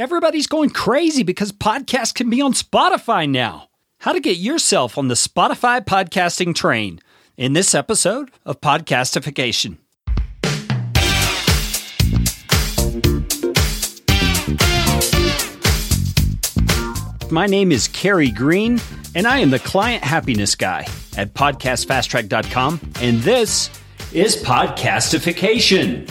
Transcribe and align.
Everybody's 0.00 0.46
going 0.46 0.70
crazy 0.70 1.24
because 1.24 1.52
podcasts 1.52 2.14
can 2.14 2.30
be 2.30 2.40
on 2.40 2.54
Spotify 2.54 3.28
now. 3.28 3.68
How 3.98 4.14
to 4.14 4.20
get 4.20 4.38
yourself 4.38 4.96
on 4.96 5.08
the 5.08 5.14
Spotify 5.14 5.84
podcasting 5.84 6.54
train 6.54 7.00
in 7.36 7.52
this 7.52 7.74
episode 7.74 8.30
of 8.46 8.62
Podcastification. 8.62 9.76
My 17.30 17.44
name 17.46 17.70
is 17.70 17.86
Carey 17.86 18.30
Green, 18.30 18.80
and 19.14 19.26
I 19.26 19.40
am 19.40 19.50
the 19.50 19.58
client 19.58 20.02
happiness 20.02 20.54
guy 20.54 20.86
at 21.18 21.34
podcastfasttrack.com, 21.34 22.80
and 23.02 23.20
this 23.20 23.68
is 24.14 24.42
Podcastification. 24.42 26.10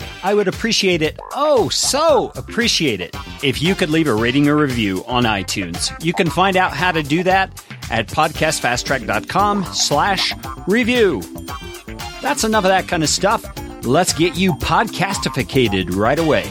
I 0.23 0.33
would 0.33 0.47
appreciate 0.47 1.01
it, 1.01 1.19
oh, 1.33 1.69
so 1.69 2.31
appreciate 2.35 3.01
it, 3.01 3.15
if 3.43 3.61
you 3.61 3.75
could 3.75 3.89
leave 3.89 4.07
a 4.07 4.13
rating 4.13 4.47
or 4.47 4.55
review 4.55 5.03
on 5.07 5.23
iTunes. 5.23 5.91
You 6.03 6.13
can 6.13 6.29
find 6.29 6.55
out 6.55 6.73
how 6.73 6.91
to 6.91 7.01
do 7.01 7.23
that 7.23 7.63
at 7.89 8.07
podcastfasttrack.com 8.07 9.65
slash 9.65 10.33
review. 10.67 11.21
That's 12.21 12.43
enough 12.43 12.65
of 12.65 12.69
that 12.69 12.87
kind 12.87 13.03
of 13.03 13.09
stuff. 13.09 13.43
Let's 13.83 14.13
get 14.13 14.37
you 14.37 14.53
podcastificated 14.53 15.95
right 15.95 16.19
away. 16.19 16.45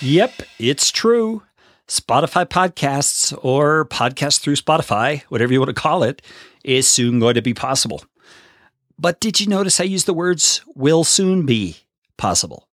Yep, 0.00 0.42
it's 0.58 0.90
true. 0.90 1.42
Spotify 1.88 2.44
podcasts 2.44 3.36
or 3.42 3.86
podcasts 3.86 4.40
through 4.40 4.56
Spotify, 4.56 5.22
whatever 5.24 5.52
you 5.52 5.60
want 5.60 5.74
to 5.74 5.80
call 5.80 6.02
it, 6.02 6.22
is 6.64 6.86
soon 6.86 7.18
going 7.18 7.34
to 7.34 7.42
be 7.42 7.54
possible. 7.54 8.04
But 8.98 9.20
did 9.20 9.40
you 9.40 9.46
notice 9.46 9.80
I 9.80 9.84
used 9.84 10.06
the 10.06 10.14
words 10.14 10.62
will 10.74 11.04
soon 11.04 11.46
be 11.46 11.78
possible? 12.16 12.68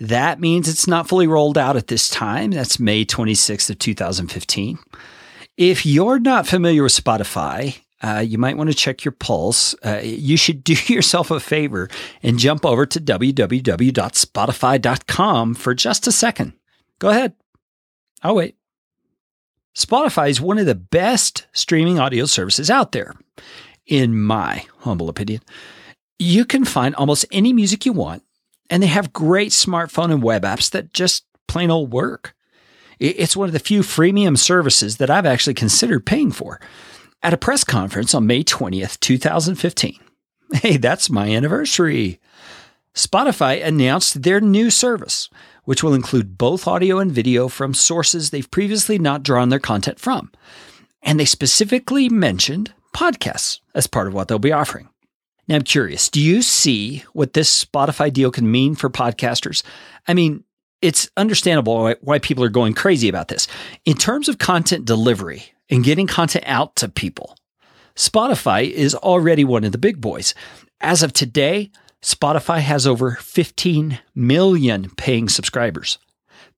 That 0.00 0.40
means 0.40 0.68
it's 0.68 0.86
not 0.86 1.08
fully 1.08 1.26
rolled 1.26 1.58
out 1.58 1.76
at 1.76 1.88
this 1.88 2.08
time. 2.08 2.52
That's 2.52 2.78
May 2.78 3.04
26th 3.04 3.70
of 3.70 3.78
2015. 3.78 4.78
If 5.56 5.84
you're 5.84 6.20
not 6.20 6.46
familiar 6.46 6.84
with 6.84 6.92
Spotify, 6.92 7.80
uh, 8.00 8.24
you 8.26 8.38
might 8.38 8.56
want 8.56 8.70
to 8.70 8.76
check 8.76 9.04
your 9.04 9.12
pulse. 9.12 9.74
Uh, 9.84 10.00
you 10.02 10.36
should 10.36 10.64
do 10.64 10.74
yourself 10.86 11.30
a 11.30 11.40
favor 11.40 11.88
and 12.22 12.38
jump 12.38 12.64
over 12.64 12.86
to 12.86 13.00
www.spotify.com 13.00 15.54
for 15.54 15.74
just 15.74 16.06
a 16.06 16.12
second. 16.12 16.52
Go 16.98 17.10
ahead. 17.10 17.34
I'll 18.22 18.36
wait. 18.36 18.56
Spotify 19.74 20.28
is 20.28 20.40
one 20.40 20.58
of 20.58 20.66
the 20.66 20.74
best 20.74 21.46
streaming 21.52 21.98
audio 21.98 22.24
services 22.24 22.70
out 22.70 22.92
there, 22.92 23.14
in 23.86 24.18
my 24.18 24.64
humble 24.78 25.08
opinion. 25.08 25.40
You 26.18 26.44
can 26.44 26.64
find 26.64 26.94
almost 26.96 27.26
any 27.30 27.52
music 27.52 27.86
you 27.86 27.92
want, 27.92 28.24
and 28.70 28.82
they 28.82 28.88
have 28.88 29.12
great 29.12 29.52
smartphone 29.52 30.10
and 30.12 30.22
web 30.22 30.42
apps 30.42 30.70
that 30.72 30.92
just 30.92 31.24
plain 31.46 31.70
old 31.70 31.92
work. 31.92 32.34
It's 32.98 33.36
one 33.36 33.48
of 33.48 33.52
the 33.52 33.60
few 33.60 33.82
freemium 33.82 34.36
services 34.36 34.96
that 34.96 35.10
I've 35.10 35.26
actually 35.26 35.54
considered 35.54 36.04
paying 36.04 36.32
for. 36.32 36.60
At 37.22 37.32
a 37.32 37.38
press 37.38 37.62
conference 37.62 38.14
on 38.14 38.26
May 38.26 38.42
20th, 38.42 38.98
2015, 38.98 39.98
hey, 40.54 40.76
that's 40.76 41.08
my 41.08 41.28
anniversary. 41.28 42.18
Spotify 42.94 43.64
announced 43.64 44.22
their 44.22 44.40
new 44.40 44.70
service, 44.70 45.28
which 45.68 45.82
will 45.82 45.92
include 45.92 46.38
both 46.38 46.66
audio 46.66 46.98
and 46.98 47.12
video 47.12 47.46
from 47.46 47.74
sources 47.74 48.30
they've 48.30 48.50
previously 48.50 48.98
not 48.98 49.22
drawn 49.22 49.50
their 49.50 49.58
content 49.58 50.00
from. 50.00 50.32
And 51.02 51.20
they 51.20 51.26
specifically 51.26 52.08
mentioned 52.08 52.72
podcasts 52.96 53.60
as 53.74 53.86
part 53.86 54.06
of 54.06 54.14
what 54.14 54.28
they'll 54.28 54.38
be 54.38 54.50
offering. 54.50 54.88
Now, 55.46 55.56
I'm 55.56 55.62
curious 55.62 56.08
do 56.08 56.22
you 56.22 56.40
see 56.40 57.04
what 57.12 57.34
this 57.34 57.66
Spotify 57.66 58.10
deal 58.10 58.30
can 58.30 58.50
mean 58.50 58.76
for 58.76 58.88
podcasters? 58.88 59.62
I 60.06 60.14
mean, 60.14 60.42
it's 60.80 61.10
understandable 61.18 61.94
why 62.00 62.18
people 62.18 62.44
are 62.44 62.48
going 62.48 62.72
crazy 62.72 63.10
about 63.10 63.28
this. 63.28 63.46
In 63.84 63.98
terms 63.98 64.30
of 64.30 64.38
content 64.38 64.86
delivery 64.86 65.52
and 65.68 65.84
getting 65.84 66.06
content 66.06 66.44
out 66.46 66.76
to 66.76 66.88
people, 66.88 67.36
Spotify 67.94 68.70
is 68.70 68.94
already 68.94 69.44
one 69.44 69.64
of 69.64 69.72
the 69.72 69.76
big 69.76 70.00
boys. 70.00 70.34
As 70.80 71.02
of 71.02 71.12
today, 71.12 71.70
Spotify 72.02 72.60
has 72.60 72.86
over 72.86 73.12
15 73.12 73.98
million 74.14 74.90
paying 74.96 75.28
subscribers. 75.28 75.98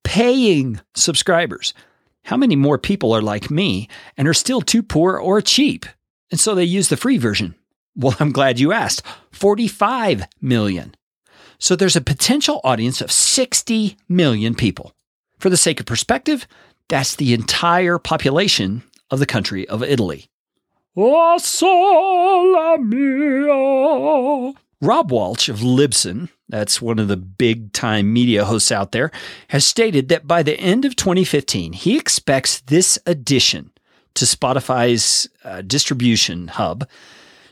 Paying 0.04 0.80
subscribers. 0.94 1.72
How 2.24 2.36
many 2.36 2.56
more 2.56 2.78
people 2.78 3.12
are 3.12 3.22
like 3.22 3.50
me 3.50 3.88
and 4.16 4.28
are 4.28 4.34
still 4.34 4.60
too 4.60 4.82
poor 4.82 5.16
or 5.16 5.40
cheap? 5.40 5.86
And 6.30 6.38
so 6.38 6.54
they 6.54 6.64
use 6.64 6.88
the 6.88 6.96
free 6.96 7.16
version. 7.18 7.54
Well, 7.96 8.16
I'm 8.20 8.32
glad 8.32 8.60
you 8.60 8.72
asked. 8.72 9.02
45 9.32 10.24
million. 10.40 10.94
So 11.58 11.74
there's 11.74 11.96
a 11.96 12.00
potential 12.00 12.60
audience 12.62 13.00
of 13.00 13.10
60 13.10 13.96
million 14.08 14.54
people. 14.54 14.94
For 15.38 15.50
the 15.50 15.56
sake 15.56 15.80
of 15.80 15.86
perspective, 15.86 16.46
that's 16.88 17.16
the 17.16 17.34
entire 17.34 17.98
population 17.98 18.82
of 19.10 19.18
the 19.18 19.26
country 19.26 19.66
of 19.68 19.82
Italy. 19.82 20.28
Oh. 23.50 24.54
Rob 24.82 25.10
Walch 25.12 25.50
of 25.50 25.58
Libsyn, 25.58 26.30
that's 26.48 26.80
one 26.80 26.98
of 26.98 27.08
the 27.08 27.16
big 27.18 27.74
time 27.74 28.10
media 28.12 28.46
hosts 28.46 28.72
out 28.72 28.92
there, 28.92 29.10
has 29.48 29.66
stated 29.66 30.08
that 30.08 30.26
by 30.26 30.42
the 30.42 30.58
end 30.58 30.86
of 30.86 30.96
2015, 30.96 31.74
he 31.74 31.98
expects 31.98 32.60
this 32.62 32.98
addition 33.04 33.72
to 34.14 34.24
Spotify's 34.24 35.28
uh, 35.44 35.60
distribution 35.60 36.48
hub 36.48 36.88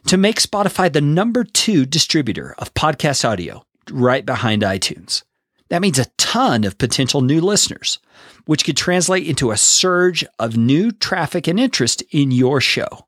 to 0.07 0.17
make 0.17 0.41
Spotify 0.41 0.91
the 0.91 1.03
number 1.03 1.45
two 1.45 1.85
distributor 1.85 2.55
of 2.57 2.73
podcast 2.73 3.29
audio, 3.29 3.63
right 3.91 4.25
behind 4.25 4.63
iTunes. 4.63 5.23
That 5.69 5.83
means 5.83 5.99
a 5.99 6.07
ton 6.17 6.65
of 6.65 6.79
potential 6.79 7.21
new 7.21 7.43
listeners, 7.43 7.99
which 8.47 8.65
could 8.65 8.79
translate 8.79 9.27
into 9.27 9.51
a 9.51 9.59
surge 9.59 10.25
of 10.39 10.57
new 10.57 10.93
traffic 10.93 11.47
and 11.47 11.61
interest 11.61 12.03
in 12.11 12.31
your 12.31 12.63
show. 12.63 13.07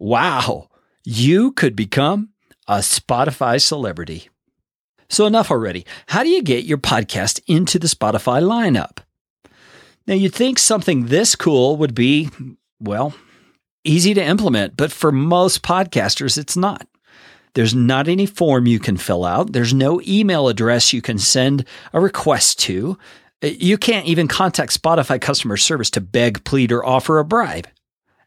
Wow, 0.00 0.68
you 1.04 1.52
could 1.52 1.76
become 1.76 2.30
a 2.68 2.78
Spotify 2.78 3.60
celebrity. 3.60 4.28
So, 5.08 5.26
enough 5.26 5.50
already. 5.50 5.86
How 6.08 6.22
do 6.22 6.28
you 6.28 6.42
get 6.42 6.64
your 6.64 6.78
podcast 6.78 7.40
into 7.46 7.78
the 7.78 7.86
Spotify 7.86 8.42
lineup? 8.42 8.98
Now, 10.06 10.14
you'd 10.14 10.34
think 10.34 10.58
something 10.58 11.06
this 11.06 11.36
cool 11.36 11.76
would 11.76 11.94
be, 11.94 12.28
well, 12.80 13.14
easy 13.84 14.14
to 14.14 14.24
implement, 14.24 14.76
but 14.76 14.92
for 14.92 15.12
most 15.12 15.62
podcasters, 15.62 16.36
it's 16.36 16.56
not. 16.56 16.86
There's 17.54 17.74
not 17.74 18.08
any 18.08 18.26
form 18.26 18.66
you 18.66 18.78
can 18.78 18.96
fill 18.96 19.24
out. 19.24 19.52
There's 19.52 19.72
no 19.72 20.00
email 20.06 20.48
address 20.48 20.92
you 20.92 21.00
can 21.00 21.18
send 21.18 21.64
a 21.92 22.00
request 22.00 22.58
to. 22.60 22.98
Uh, 23.42 23.48
you 23.48 23.78
can't 23.78 24.06
even 24.06 24.28
contact 24.28 24.78
Spotify 24.80 25.20
customer 25.20 25.56
service 25.56 25.90
to 25.90 26.00
beg, 26.00 26.44
plead, 26.44 26.70
or 26.72 26.84
offer 26.84 27.18
a 27.18 27.24
bribe. 27.24 27.68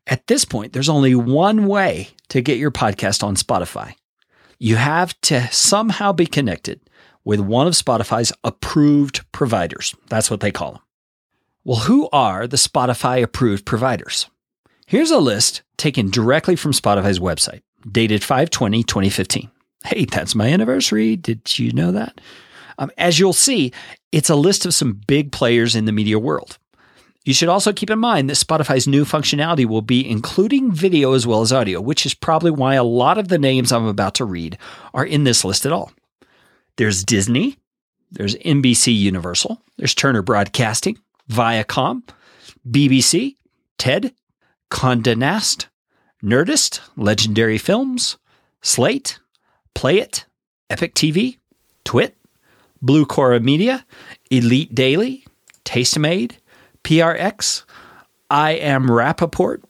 At 0.08 0.26
this 0.28 0.46
point, 0.46 0.74
there's 0.74 0.90
only 0.90 1.14
one 1.14 1.68
way 1.68 2.10
to 2.30 2.42
get 2.42 2.58
your 2.58 2.72
podcast 2.72 3.22
on 3.22 3.36
Spotify 3.36 3.94
you 4.59 4.75
have 4.75 5.20
to 5.22 5.47
somehow 5.52 6.12
be 6.12 6.25
connected 6.25 6.81
with 7.24 7.40
one 7.40 7.68
of 7.68 7.74
Spotify's 7.74 8.34
approved 8.44 9.30
providers. 9.31 9.95
That's 10.10 10.30
what 10.30 10.42
they 10.42 10.51
call 10.51 10.74
them. 10.74 10.81
Well, 11.63 11.80
who 11.80 12.10
are 12.12 12.48
the 12.48 12.57
Spotify 12.57 13.24
approved 13.24 13.66
providers? 13.66 14.28
Here's 14.86 15.12
a 15.12 15.19
list 15.19 15.62
taken 15.78 16.10
directly 16.10 16.56
from 16.56 16.72
Spotify's 16.72 17.19
website, 17.19 17.62
dated 17.89 18.24
520 18.24 18.84
2015. 18.84 19.50
Hey, 19.86 20.06
that's 20.06 20.36
my 20.36 20.48
anniversary. 20.48 21.16
Did 21.16 21.57
you 21.57 21.72
know 21.72 21.92
that? 21.92 22.19
Um, 22.80 22.92
as 22.98 23.19
you'll 23.19 23.34
see, 23.34 23.72
it's 24.12 24.30
a 24.30 24.36
list 24.36 24.66
of 24.66 24.74
some 24.74 25.01
big 25.07 25.31
players 25.31 25.75
in 25.75 25.86
the 25.86 25.92
media 25.92 26.18
world. 26.18 26.57
You 27.25 27.33
should 27.33 27.50
also 27.50 27.74
keep 27.74 27.89
in 27.89 28.00
mind 28.00 28.30
that 28.30 28.38
Spotify's 28.38 28.88
new 28.88 29.04
functionality 29.04 29.66
will 29.66 29.81
be 29.81 30.10
including 30.10 30.71
video 30.71 31.13
as 31.13 31.27
well 31.27 31.42
as 31.42 31.51
audio, 31.51 31.81
which 31.81 32.06
is 32.06 32.13
probably 32.13 32.51
why 32.51 32.75
a 32.75 32.83
lot 32.83 33.18
of 33.18 33.27
the 33.27 33.38
names 33.38 33.71
I'm 33.71 33.86
about 33.86 34.16
to 34.16 34.25
read 34.25 34.57
are 34.94 35.06
in 35.06 35.25
this 35.25 35.44
list 35.44 35.66
at 35.66 35.71
all. 35.71 35.92
There's 36.77 37.04
Disney, 37.04 37.57
there's 38.12 38.36
NBC 38.36 38.95
Universal, 38.95 39.62
there's 39.77 39.94
Turner 39.94 40.21
Broadcasting, 40.21 40.98
Viacom, 41.30 42.04
BBC, 42.69 43.36
TED, 43.77 44.13
Condé 44.72 45.18
Nast, 45.18 45.68
Nerdist, 46.24 46.80
Legendary 46.95 47.57
Films, 47.57 48.18
Slate, 48.62 49.19
Play 49.75 50.00
It, 50.00 50.25
Epic 50.69 50.95
TV, 50.95 51.38
Twit, 51.83 52.15
Blue 52.81 53.06
Cora 53.06 53.39
Media, 53.39 53.86
Elite 54.31 54.74
Daily, 54.74 55.25
Tastemade, 55.65 56.38
PRX, 56.84 57.64
I 58.30 58.52
Am 58.52 58.88
Rapaport, 58.88 59.64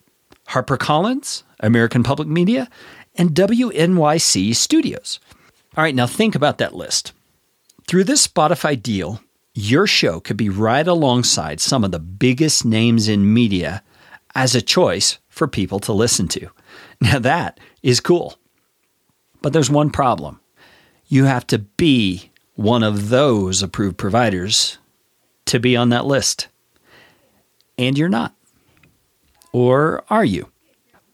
HarperCollins, 0.49 1.43
American 1.59 2.03
Public 2.03 2.27
Media, 2.27 2.69
and 3.15 3.31
WNYC 3.31 4.55
Studios. 4.55 5.19
All 5.75 5.83
right, 5.83 5.95
now 5.95 6.07
think 6.07 6.35
about 6.35 6.57
that 6.57 6.75
list. 6.75 7.13
Through 7.87 8.05
this 8.05 8.27
Spotify 8.27 8.81
deal, 8.81 9.21
your 9.53 9.87
show 9.87 10.19
could 10.19 10.37
be 10.37 10.49
right 10.49 10.87
alongside 10.87 11.59
some 11.59 11.83
of 11.83 11.91
the 11.91 11.99
biggest 11.99 12.65
names 12.65 13.07
in 13.07 13.33
media 13.33 13.83
as 14.35 14.55
a 14.55 14.61
choice 14.61 15.19
for 15.27 15.47
people 15.47 15.79
to 15.81 15.93
listen 15.93 16.27
to. 16.29 16.49
Now, 17.01 17.17
that 17.19 17.61
is 17.81 18.01
cool. 18.01 18.37
But 19.41 19.53
there's 19.53 19.69
one 19.69 19.89
problem 19.89 20.41
you 21.07 21.23
have 21.25 21.47
to 21.47 21.59
be 21.59 22.29
one 22.55 22.83
of 22.83 23.09
those 23.09 23.63
approved 23.63 23.97
providers 23.97 24.77
to 25.45 25.59
be 25.59 25.75
on 25.75 25.89
that 25.89 26.05
list. 26.05 26.49
And 27.79 27.97
you're 27.97 28.09
not. 28.09 28.35
Or 29.53 30.03
are 30.09 30.25
you? 30.25 30.51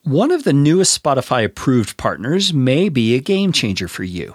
One 0.02 0.32
of 0.32 0.46
the 0.46 0.52
newest 0.52 1.00
Spotify 1.02 1.46
approved 1.46 1.96
partners 1.96 2.56
may 2.56 2.90
be 2.90 3.14
a 3.14 3.20
game 3.20 3.52
changer 3.52 3.88
for 3.88 4.04
you. 4.04 4.34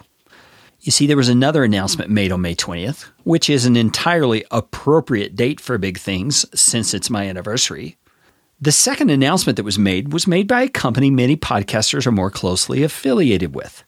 You 0.80 0.92
see, 0.92 1.08
there 1.08 1.16
was 1.16 1.28
another 1.28 1.64
announcement 1.64 2.08
made 2.08 2.30
on 2.30 2.40
May 2.40 2.54
20th, 2.54 3.10
which 3.24 3.50
is 3.50 3.66
an 3.66 3.76
entirely 3.76 4.44
appropriate 4.52 5.34
date 5.34 5.60
for 5.60 5.76
big 5.76 5.98
things 5.98 6.46
since 6.54 6.94
it's 6.94 7.10
my 7.10 7.28
anniversary. 7.28 7.96
The 8.60 8.70
second 8.70 9.10
announcement 9.10 9.56
that 9.56 9.64
was 9.64 9.78
made 9.78 10.12
was 10.12 10.28
made 10.28 10.46
by 10.46 10.62
a 10.62 10.68
company 10.68 11.10
many 11.10 11.36
podcasters 11.36 12.06
are 12.06 12.12
more 12.12 12.30
closely 12.30 12.84
affiliated 12.84 13.56
with 13.56 13.82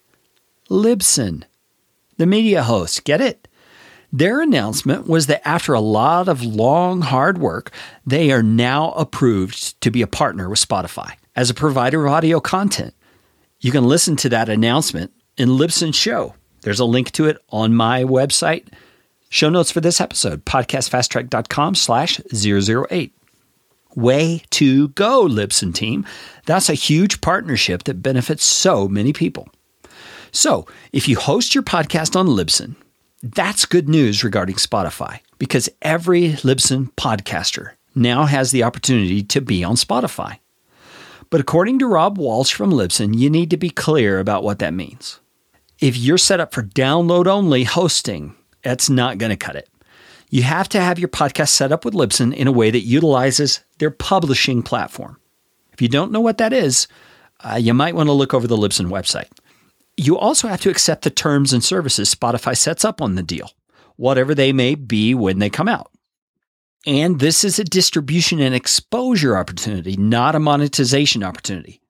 Libsyn, 0.68 1.44
the 2.16 2.26
media 2.26 2.64
host. 2.64 3.04
Get 3.04 3.20
it? 3.20 3.46
Their 4.14 4.42
announcement 4.42 5.06
was 5.06 5.26
that 5.28 5.46
after 5.48 5.72
a 5.72 5.80
lot 5.80 6.28
of 6.28 6.44
long, 6.44 7.00
hard 7.00 7.38
work, 7.38 7.70
they 8.06 8.30
are 8.30 8.42
now 8.42 8.92
approved 8.92 9.80
to 9.80 9.90
be 9.90 10.02
a 10.02 10.06
partner 10.06 10.50
with 10.50 10.60
Spotify 10.60 11.14
as 11.34 11.48
a 11.48 11.54
provider 11.54 12.04
of 12.04 12.12
audio 12.12 12.38
content. 12.38 12.92
You 13.60 13.72
can 13.72 13.84
listen 13.84 14.16
to 14.16 14.28
that 14.28 14.50
announcement 14.50 15.12
in 15.38 15.48
Libsyn 15.48 15.94
Show. 15.94 16.34
There's 16.60 16.80
a 16.80 16.84
link 16.84 17.10
to 17.12 17.24
it 17.24 17.38
on 17.48 17.74
my 17.74 18.04
website. 18.04 18.66
Show 19.30 19.48
notes 19.48 19.70
for 19.70 19.80
this 19.80 19.98
episode, 19.98 20.44
podcastfasttrack.com 20.44 21.74
slash 21.74 22.20
008. 22.34 23.14
Way 23.96 24.42
to 24.50 24.88
go, 24.88 25.26
Libsyn 25.26 25.74
team. 25.74 26.04
That's 26.44 26.68
a 26.68 26.74
huge 26.74 27.22
partnership 27.22 27.84
that 27.84 28.02
benefits 28.02 28.44
so 28.44 28.88
many 28.88 29.14
people. 29.14 29.48
So, 30.32 30.66
if 30.92 31.08
you 31.08 31.16
host 31.16 31.54
your 31.54 31.62
podcast 31.62 32.14
on 32.14 32.26
Libsyn, 32.26 32.74
that's 33.22 33.66
good 33.66 33.88
news 33.88 34.24
regarding 34.24 34.56
Spotify 34.56 35.20
because 35.38 35.68
every 35.80 36.32
Libsyn 36.32 36.92
podcaster 36.94 37.72
now 37.94 38.24
has 38.24 38.50
the 38.50 38.64
opportunity 38.64 39.22
to 39.22 39.40
be 39.40 39.62
on 39.62 39.76
Spotify. 39.76 40.38
But 41.30 41.40
according 41.40 41.78
to 41.78 41.86
Rob 41.86 42.18
Walch 42.18 42.52
from 42.52 42.72
Libsyn, 42.72 43.16
you 43.16 43.30
need 43.30 43.50
to 43.50 43.56
be 43.56 43.70
clear 43.70 44.18
about 44.18 44.42
what 44.42 44.58
that 44.58 44.74
means. 44.74 45.20
If 45.78 45.96
you're 45.96 46.18
set 46.18 46.40
up 46.40 46.52
for 46.52 46.62
download 46.62 47.26
only 47.26 47.64
hosting, 47.64 48.34
that's 48.62 48.90
not 48.90 49.18
going 49.18 49.30
to 49.30 49.36
cut 49.36 49.56
it. 49.56 49.68
You 50.28 50.42
have 50.42 50.68
to 50.70 50.80
have 50.80 50.98
your 50.98 51.08
podcast 51.08 51.50
set 51.50 51.72
up 51.72 51.84
with 51.84 51.94
Libsyn 51.94 52.34
in 52.34 52.48
a 52.48 52.52
way 52.52 52.70
that 52.70 52.80
utilizes 52.80 53.60
their 53.78 53.90
publishing 53.90 54.62
platform. 54.62 55.18
If 55.72 55.80
you 55.80 55.88
don't 55.88 56.12
know 56.12 56.20
what 56.20 56.38
that 56.38 56.52
is, 56.52 56.88
uh, 57.40 57.56
you 57.56 57.74
might 57.74 57.94
want 57.94 58.08
to 58.08 58.12
look 58.12 58.34
over 58.34 58.46
the 58.46 58.56
Libsyn 58.56 58.86
website. 58.86 59.28
You 59.96 60.18
also 60.18 60.48
have 60.48 60.60
to 60.62 60.70
accept 60.70 61.02
the 61.02 61.10
terms 61.10 61.52
and 61.52 61.62
services 61.62 62.14
Spotify 62.14 62.56
sets 62.56 62.84
up 62.84 63.02
on 63.02 63.14
the 63.14 63.22
deal, 63.22 63.50
whatever 63.96 64.34
they 64.34 64.52
may 64.52 64.74
be 64.74 65.14
when 65.14 65.38
they 65.38 65.50
come 65.50 65.68
out. 65.68 65.90
And 66.86 67.20
this 67.20 67.44
is 67.44 67.58
a 67.58 67.64
distribution 67.64 68.40
and 68.40 68.54
exposure 68.54 69.36
opportunity, 69.36 69.96
not 69.96 70.34
a 70.34 70.40
monetization 70.40 71.22
opportunity. 71.22 71.80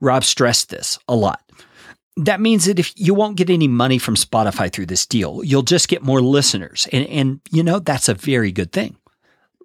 Rob 0.00 0.24
stressed 0.24 0.68
this 0.68 0.98
a 1.08 1.14
lot. 1.14 1.40
That 2.16 2.40
means 2.40 2.66
that 2.66 2.78
if 2.78 2.92
you 2.96 3.14
won't 3.14 3.38
get 3.38 3.48
any 3.48 3.68
money 3.68 3.96
from 3.96 4.16
Spotify 4.16 4.70
through 4.70 4.86
this 4.86 5.06
deal, 5.06 5.42
you'll 5.42 5.62
just 5.62 5.88
get 5.88 6.02
more 6.02 6.20
listeners. 6.20 6.86
And, 6.92 7.06
and 7.06 7.40
you 7.50 7.62
know, 7.62 7.78
that's 7.78 8.08
a 8.08 8.14
very 8.14 8.52
good 8.52 8.72
thing. 8.72 8.96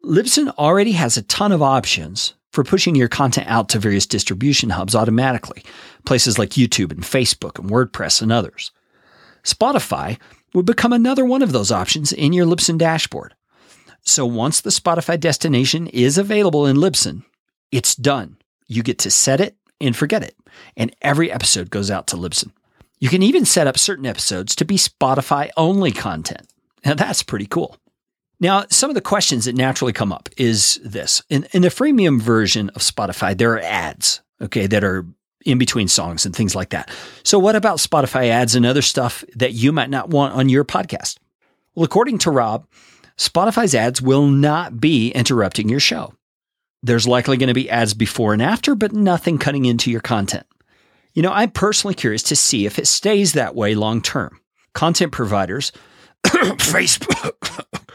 Libsyn 0.06 0.54
already 0.58 0.94
has 0.94 1.18
a 1.18 1.24
ton 1.24 1.52
of 1.52 1.62
options 1.62 2.36
for 2.58 2.64
pushing 2.64 2.96
your 2.96 3.08
content 3.08 3.46
out 3.48 3.70
to 3.70 3.78
various 3.78 4.08
distribution 4.08 4.72
hubs 4.72 4.96
automatically, 4.96 5.64
places 6.06 6.40
like 6.40 6.50
YouTube 6.58 6.92
and 6.92 7.04
Facebook 7.04 7.60
and 7.60 7.70
WordPress 7.70 8.20
and 8.20 8.32
others. 8.32 8.72
Spotify 9.44 10.18
would 10.56 10.66
become 10.66 10.92
another 10.92 11.24
one 11.24 11.44
of 11.44 11.52
those 11.52 11.72
options 11.72 12.12
in 12.12 12.34
your 12.34 12.48
Libsyn 12.48 12.80
dashboard. 12.80 13.36
So 14.02 14.26
once 14.26 14.60
the 14.60 14.72
Spotify 14.72 15.20
destination 15.20 15.86
is 15.86 16.18
available 16.18 16.66
in 16.66 16.78
Libsyn, 16.78 17.24
it's 17.72 17.94
done. 17.94 18.38
You 18.66 18.82
get 18.82 18.98
to 19.00 19.12
set 19.12 19.40
it 19.40 19.56
and 19.80 19.96
forget 19.96 20.24
it, 20.24 20.36
and 20.76 20.96
every 21.04 21.32
episode 21.32 21.70
goes 21.70 21.92
out 21.92 22.08
to 22.08 22.18
Libsyn. 22.18 22.50
You 22.98 23.10
can 23.10 23.22
even 23.22 23.46
set 23.46 23.68
up 23.68 23.78
certain 23.78 24.08
episodes 24.08 24.56
to 24.56 24.66
be 24.66 24.78
Spotify 24.78 25.52
only 25.58 25.92
content. 25.92 26.48
Now 26.84 26.96
that's 26.96 27.22
pretty 27.22 27.46
cool. 27.46 27.78
Now, 28.40 28.66
some 28.70 28.90
of 28.90 28.96
the 28.96 29.02
questions 29.02 29.46
that 29.46 29.56
naturally 29.56 29.94
come 29.94 30.12
up 30.14 30.30
is 30.38 30.80
this. 30.84 31.24
In, 31.30 31.48
in 31.54 31.64
the 31.64 31.70
freemium 31.70 32.22
version 32.22 32.70
of 32.70 32.82
Spotify, 32.82 33.36
there 33.36 33.54
are 33.54 33.62
ads, 33.62 34.22
okay, 34.42 34.68
that 34.68 34.84
are 34.84 35.06
in 35.46 35.58
between 35.58 35.88
songs 35.88 36.26
and 36.26 36.36
things 36.36 36.56
like 36.56 36.70
that. 36.70 36.90
So, 37.24 37.40
what 37.40 37.56
about 37.56 37.80
Spotify 37.80 38.30
ads 38.30 38.56
and 38.56 38.66
other 38.66 38.82
stuff 38.84 39.24
that 39.36 39.54
you 39.54 39.72
might 39.72 39.90
not 39.90 40.10
want 40.10 40.36
on 40.36 40.50
your 40.50 40.64
podcast? 40.64 41.18
Well, 41.74 41.86
according 41.86 42.20
to 42.20 42.32
Rob, 42.32 42.68
Spotify's 43.18 43.74
ads 43.74 44.02
will 44.02 44.28
not 44.28 44.80
be 44.80 45.10
interrupting 45.12 45.70
your 45.70 45.80
show. 45.80 46.14
There's 46.84 47.08
likely 47.08 47.38
going 47.38 47.48
to 47.48 47.56
be 47.56 47.70
ads 47.70 47.96
before 47.96 48.34
and 48.34 48.42
after, 48.42 48.76
but 48.76 48.94
nothing 48.94 49.40
cutting 49.40 49.66
into 49.66 49.90
your 49.90 50.02
content. 50.02 50.46
You 51.14 51.24
know, 51.24 51.32
I'm 51.32 51.50
personally 51.50 51.96
curious 51.96 52.22
to 52.24 52.36
see 52.36 52.68
if 52.68 52.78
it 52.78 52.86
stays 52.86 53.34
that 53.34 53.56
way 53.56 53.74
long 53.74 54.02
term. 54.02 54.40
Content 54.74 55.12
providers, 55.12 55.72
Facebook, 56.24 57.88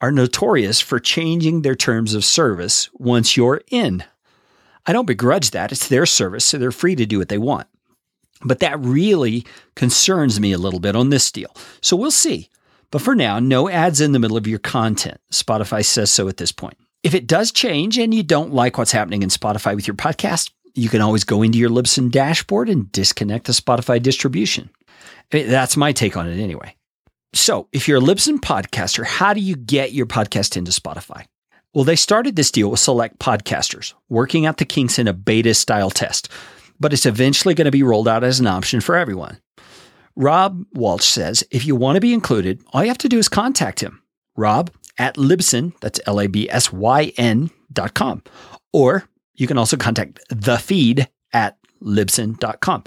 are 0.00 0.12
notorious 0.12 0.80
for 0.80 1.00
changing 1.00 1.62
their 1.62 1.74
terms 1.74 2.14
of 2.14 2.24
service 2.24 2.88
once 2.94 3.36
you're 3.36 3.62
in. 3.70 4.04
I 4.86 4.92
don't 4.92 5.06
begrudge 5.06 5.50
that. 5.50 5.72
It's 5.72 5.88
their 5.88 6.06
service, 6.06 6.44
so 6.44 6.58
they're 6.58 6.72
free 6.72 6.96
to 6.96 7.06
do 7.06 7.18
what 7.18 7.28
they 7.28 7.38
want. 7.38 7.66
But 8.42 8.60
that 8.60 8.78
really 8.80 9.44
concerns 9.74 10.38
me 10.40 10.52
a 10.52 10.58
little 10.58 10.80
bit 10.80 10.94
on 10.94 11.10
this 11.10 11.30
deal. 11.30 11.54
So 11.80 11.96
we'll 11.96 12.10
see. 12.10 12.48
But 12.90 13.02
for 13.02 13.14
now, 13.14 13.38
no 13.38 13.68
ads 13.68 14.00
in 14.00 14.12
the 14.12 14.18
middle 14.18 14.36
of 14.36 14.46
your 14.46 14.60
content. 14.60 15.20
Spotify 15.32 15.84
says 15.84 16.10
so 16.10 16.28
at 16.28 16.38
this 16.38 16.52
point. 16.52 16.78
If 17.02 17.14
it 17.14 17.26
does 17.26 17.52
change 17.52 17.98
and 17.98 18.14
you 18.14 18.22
don't 18.22 18.54
like 18.54 18.78
what's 18.78 18.92
happening 18.92 19.22
in 19.22 19.28
Spotify 19.28 19.74
with 19.74 19.86
your 19.86 19.96
podcast, 19.96 20.50
you 20.74 20.88
can 20.88 21.00
always 21.00 21.24
go 21.24 21.42
into 21.42 21.58
your 21.58 21.70
Libsyn 21.70 22.10
dashboard 22.10 22.68
and 22.68 22.90
disconnect 22.92 23.46
the 23.46 23.52
Spotify 23.52 24.02
distribution. 24.02 24.70
Eh, 25.32 25.46
that's 25.46 25.76
my 25.76 25.92
take 25.92 26.16
on 26.16 26.28
it 26.28 26.40
anyway. 26.40 26.74
So, 27.34 27.68
if 27.72 27.86
you're 27.86 27.98
a 27.98 28.02
Libsyn 28.02 28.38
podcaster, 28.38 29.04
how 29.04 29.34
do 29.34 29.40
you 29.40 29.54
get 29.54 29.92
your 29.92 30.06
podcast 30.06 30.56
into 30.56 30.70
Spotify? 30.70 31.26
Well, 31.74 31.84
they 31.84 31.96
started 31.96 32.36
this 32.36 32.50
deal 32.50 32.70
with 32.70 32.80
select 32.80 33.18
podcasters, 33.18 33.92
working 34.08 34.46
out 34.46 34.56
the 34.56 34.64
kinks 34.64 34.98
in 34.98 35.06
a 35.06 35.12
beta 35.12 35.52
style 35.52 35.90
test, 35.90 36.30
but 36.80 36.94
it's 36.94 37.04
eventually 37.04 37.54
going 37.54 37.66
to 37.66 37.70
be 37.70 37.82
rolled 37.82 38.08
out 38.08 38.24
as 38.24 38.40
an 38.40 38.46
option 38.46 38.80
for 38.80 38.96
everyone. 38.96 39.38
Rob 40.16 40.64
Walch 40.74 41.02
says 41.02 41.44
if 41.50 41.66
you 41.66 41.76
want 41.76 41.96
to 41.96 42.00
be 42.00 42.14
included, 42.14 42.62
all 42.72 42.82
you 42.82 42.88
have 42.88 42.98
to 42.98 43.08
do 43.08 43.18
is 43.18 43.28
contact 43.28 43.80
him, 43.80 44.02
rob 44.36 44.70
at 44.96 45.16
Libsyn, 45.16 45.78
that's 45.80 46.00
L 46.06 46.20
A 46.20 46.26
B 46.26 46.48
S 46.50 46.72
Y 46.72 47.12
N 47.18 47.50
dot 47.72 47.92
com. 47.92 48.22
Or 48.72 49.04
you 49.34 49.46
can 49.46 49.58
also 49.58 49.76
contact 49.76 50.20
the 50.30 50.56
feed 50.56 51.08
at 51.32 51.57
libsyn.com. 51.82 52.84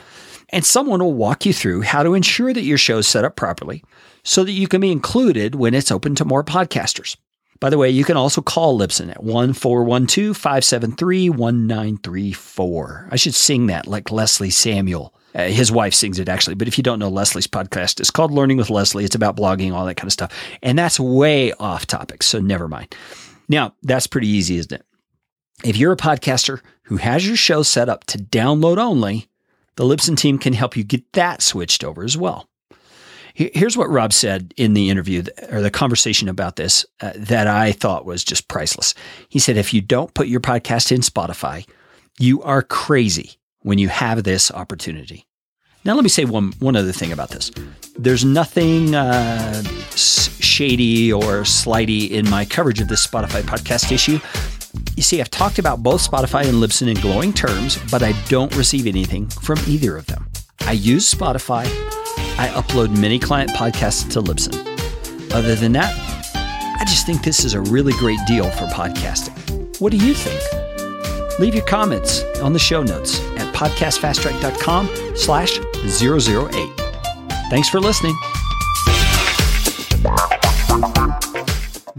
And 0.50 0.66
someone 0.66 1.00
will 1.00 1.14
walk 1.14 1.46
you 1.46 1.54
through 1.54 1.82
how 1.82 2.04
to 2.04 2.14
ensure 2.14 2.54
that 2.54 2.64
your 2.64 2.78
show 2.78 3.00
is 3.00 3.08
set 3.08 3.26
up 3.26 3.36
properly 3.36 3.84
so 4.24 4.44
that 4.44 4.52
you 4.52 4.68
can 4.68 4.82
be 4.82 4.92
included 4.92 5.56
when 5.56 5.74
it's 5.74 5.92
open 5.92 6.16
to 6.16 6.26
more 6.26 6.44
podcasters. 6.44 7.16
By 7.60 7.70
the 7.70 7.78
way, 7.78 7.90
you 7.90 8.04
can 8.04 8.18
also 8.18 8.42
call 8.42 8.78
Libsyn 8.78 9.12
at 9.12 9.24
1412 9.24 10.36
573 10.36 11.30
1934. 11.30 13.10
I 13.12 13.16
should 13.16 13.36
sing 13.36 13.68
that 13.68 13.86
like 13.86 14.12
Leslie 14.12 14.50
Samuel. 14.50 15.14
Uh, 15.34 15.44
his 15.44 15.72
wife 15.72 15.94
sings 15.94 16.20
it 16.20 16.28
actually, 16.28 16.56
but 16.56 16.68
if 16.68 16.78
you 16.78 16.84
don't 16.84 17.00
know 17.00 17.08
Leslie's 17.08 17.48
podcast, 17.48 18.00
it's 18.00 18.12
called 18.12 18.32
Learning 18.32 18.58
with 18.58 18.72
Leslie. 18.72 19.06
It's 19.06 19.16
about 19.16 19.38
blogging, 19.38 19.72
all 19.74 19.86
that 19.86 19.96
kind 19.96 20.08
of 20.08 20.12
stuff. 20.12 20.34
And 20.62 20.78
that's 20.78 21.00
way 21.00 21.54
off 21.54 21.86
topic, 21.86 22.24
so 22.24 22.40
never 22.40 22.68
mind. 22.68 22.94
Now, 23.48 23.76
that's 23.84 24.08
pretty 24.08 24.28
easy, 24.28 24.58
isn't 24.58 24.74
it? 24.74 24.86
If 25.64 25.78
you're 25.78 25.94
a 25.94 25.98
podcaster 25.98 26.62
who 26.92 26.98
has 26.98 27.26
your 27.26 27.38
show 27.38 27.64
set 27.64 27.88
up 27.88 28.04
to 28.04 28.18
download 28.18 28.78
only, 28.78 29.30
the 29.78 29.86
Libsyn 29.86 30.18
team 30.18 30.38
can 30.38 30.52
help 30.52 30.76
you 30.76 30.84
get 30.84 31.10
that 31.14 31.42
switched 31.42 31.86
over 31.86 32.04
as 32.04 32.18
well. 32.18 32.50
Here's 33.34 33.78
what 33.78 33.90
Rob 33.90 34.12
said 34.12 34.54
in 34.58 34.74
the 34.74 34.90
interview 34.90 35.24
or 35.50 35.62
the 35.62 35.72
conversation 35.72 36.28
about 36.28 36.58
this 36.58 36.86
uh, 37.00 37.14
that 37.16 37.48
I 37.48 37.72
thought 37.72 38.04
was 38.04 38.26
just 38.26 38.50
priceless. 38.50 38.94
He 39.30 39.40
said, 39.40 39.56
if 39.56 39.74
you 39.74 39.80
don't 39.80 40.14
put 40.14 40.28
your 40.28 40.42
podcast 40.42 40.92
in 40.92 41.00
Spotify, 41.00 41.66
you 42.20 42.44
are 42.44 42.62
crazy 42.62 43.40
when 43.62 43.78
you 43.78 43.88
have 43.88 44.26
this 44.26 44.52
opportunity. 44.52 45.26
Now, 45.86 45.94
let 45.94 46.04
me 46.04 46.10
say 46.10 46.26
one, 46.26 46.52
one 46.60 46.76
other 46.76 46.92
thing 46.92 47.14
about 47.14 47.30
this. 47.30 47.52
There's 47.98 48.26
nothing 48.26 48.96
uh, 48.96 49.64
shady 49.96 51.14
or 51.14 51.46
slighty 51.46 52.14
in 52.14 52.30
my 52.30 52.44
coverage 52.44 52.82
of 52.82 52.90
this 52.90 53.08
Spotify 53.08 53.44
podcast 53.44 53.94
issue. 53.94 54.20
You 54.96 55.04
see, 55.04 55.20
I've 55.20 55.32
talked 55.32 55.60
about 55.60 55.84
both 55.84 56.08
Spotify 56.08 56.46
and 56.46 56.56
Libsyn 56.56 56.90
in 56.90 57.01
glowing 57.01 57.34
terms, 57.34 57.78
but 57.90 58.04
I 58.04 58.13
don't 58.30 58.56
receive 58.56 58.88
anything 58.88 59.28
from 59.28 59.60
either 59.68 59.98
of 59.98 60.06
them. 60.08 60.30
I 60.62 60.74
use 60.74 61.12
Spotify. 61.12 61.66
I 62.38 62.48
upload 62.50 62.98
many 62.98 63.20
client 63.20 63.51
podcasts 63.51 64.10
to 64.12 64.22
Libsyn. 64.22 64.54
Other 65.34 65.56
than 65.56 65.72
that, 65.74 65.94
I 66.80 66.84
just 66.86 67.06
think 67.06 67.24
this 67.24 67.44
is 67.46 67.54
a 67.54 67.62
really 67.62 67.94
great 67.94 68.20
deal 68.28 68.50
for 68.51 68.66
podcasting. 68.68 69.80
What 69.80 69.92
do 69.92 69.98
you 69.98 70.13
think? 70.13 71.40
Leave 71.40 71.56
your 71.56 71.66
comments 71.66 72.24
on 72.42 72.54
the 72.54 72.60
show 72.60 72.84
notes 72.84 73.20
at 73.38 73.54
podcastfasttrack.com 73.56 75.16
slash 75.16 75.58
008. 75.58 76.82
Thanks 77.50 77.70
for 77.70 77.80
listening. 77.80 78.16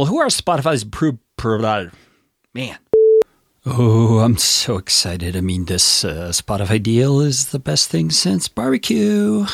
Well, 0.00 0.06
who 0.06 0.18
are 0.18 0.28
Spotify's 0.28 0.82
pro- 0.82 1.18
pro- 1.36 1.90
man? 2.54 2.78
Oh, 3.66 4.20
I'm 4.20 4.38
so 4.38 4.78
excited. 4.78 5.36
I 5.36 5.42
mean, 5.42 5.66
this 5.66 6.06
uh, 6.06 6.30
Spotify 6.32 6.82
deal 6.82 7.20
is 7.20 7.50
the 7.50 7.58
best 7.58 7.90
thing 7.90 8.10
since 8.10 8.48
barbecue. 8.48 9.44